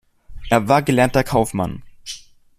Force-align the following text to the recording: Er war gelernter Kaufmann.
Er 0.49 0.67
war 0.67 0.81
gelernter 0.81 1.23
Kaufmann. 1.23 1.83